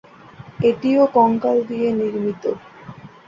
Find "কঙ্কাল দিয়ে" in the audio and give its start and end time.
1.15-1.87